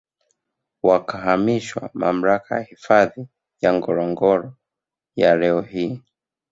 [0.83, 3.27] Wakahamishiwa Mamlaka ya Hifadhi
[3.61, 4.53] ya Ngorongoro
[5.15, 6.01] ya leo hii